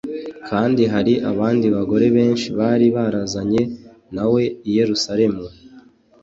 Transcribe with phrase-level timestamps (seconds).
[0.47, 3.61] kandi hari abandi bagore benshi bari barazanye
[4.15, 5.43] na we i Yerusalemu